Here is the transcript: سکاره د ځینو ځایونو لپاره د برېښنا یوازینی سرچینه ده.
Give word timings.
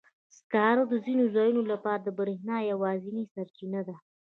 سکاره 0.37 0.83
د 0.91 0.93
ځینو 1.05 1.23
ځایونو 1.35 1.61
لپاره 1.71 1.99
د 2.03 2.07
برېښنا 2.19 2.57
یوازینی 2.71 3.23
سرچینه 3.33 3.81
ده. 3.87 3.95